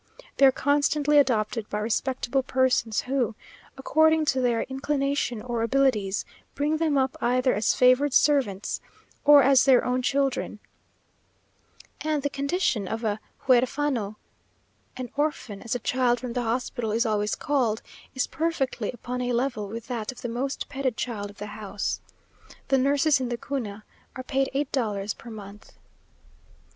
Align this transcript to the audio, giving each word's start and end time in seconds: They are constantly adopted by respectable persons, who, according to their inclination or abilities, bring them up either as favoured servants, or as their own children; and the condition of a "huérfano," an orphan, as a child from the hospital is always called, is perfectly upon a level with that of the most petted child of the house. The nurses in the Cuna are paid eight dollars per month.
They 0.37 0.47
are 0.47 0.51
constantly 0.51 1.19
adopted 1.19 1.69
by 1.69 1.77
respectable 1.77 2.41
persons, 2.41 3.01
who, 3.01 3.35
according 3.77 4.25
to 4.33 4.41
their 4.41 4.63
inclination 4.63 5.43
or 5.43 5.61
abilities, 5.61 6.25
bring 6.55 6.77
them 6.77 6.97
up 6.97 7.15
either 7.21 7.53
as 7.53 7.75
favoured 7.75 8.11
servants, 8.11 8.81
or 9.25 9.43
as 9.43 9.63
their 9.65 9.85
own 9.85 10.01
children; 10.01 10.57
and 12.03 12.23
the 12.23 12.31
condition 12.31 12.87
of 12.87 13.03
a 13.03 13.19
"huérfano," 13.45 14.15
an 14.97 15.11
orphan, 15.15 15.61
as 15.61 15.75
a 15.75 15.85
child 15.85 16.19
from 16.19 16.33
the 16.33 16.41
hospital 16.41 16.91
is 16.91 17.05
always 17.05 17.35
called, 17.35 17.83
is 18.15 18.25
perfectly 18.25 18.91
upon 18.91 19.21
a 19.21 19.33
level 19.33 19.67
with 19.69 19.85
that 19.85 20.11
of 20.11 20.21
the 20.21 20.27
most 20.29 20.67
petted 20.67 20.97
child 20.97 21.29
of 21.29 21.37
the 21.37 21.45
house. 21.61 22.01
The 22.69 22.79
nurses 22.79 23.19
in 23.19 23.29
the 23.29 23.37
Cuna 23.37 23.83
are 24.15 24.23
paid 24.23 24.49
eight 24.55 24.71
dollars 24.71 25.13
per 25.13 25.29
month. 25.29 25.73